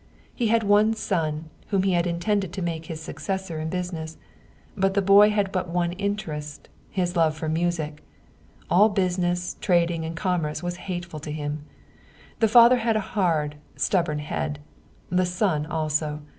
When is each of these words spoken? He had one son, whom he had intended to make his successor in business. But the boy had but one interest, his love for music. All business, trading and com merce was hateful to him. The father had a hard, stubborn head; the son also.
He 0.33 0.47
had 0.47 0.63
one 0.63 0.95
son, 0.95 1.51
whom 1.67 1.83
he 1.83 1.93
had 1.93 2.07
intended 2.07 2.51
to 2.53 2.63
make 2.63 2.87
his 2.87 2.99
successor 2.99 3.59
in 3.59 3.69
business. 3.69 4.17
But 4.75 4.95
the 4.95 5.01
boy 5.03 5.29
had 5.29 5.51
but 5.51 5.69
one 5.69 5.91
interest, 5.91 6.69
his 6.89 7.15
love 7.15 7.37
for 7.37 7.47
music. 7.47 8.01
All 8.67 8.89
business, 8.89 9.57
trading 9.61 10.03
and 10.03 10.17
com 10.17 10.41
merce 10.41 10.63
was 10.63 10.77
hateful 10.89 11.19
to 11.19 11.31
him. 11.31 11.65
The 12.39 12.47
father 12.47 12.77
had 12.77 12.95
a 12.97 13.13
hard, 13.13 13.57
stubborn 13.75 14.17
head; 14.17 14.57
the 15.11 15.23
son 15.23 15.67
also. 15.67 16.21